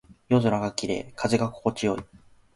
[0.29, 1.13] 夜空が綺麗。
[1.15, 2.03] 風が心地よい。